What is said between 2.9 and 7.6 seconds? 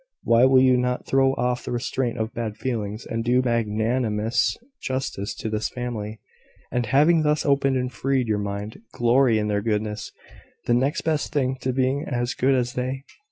and do magnanimous justice to this family, and, having thus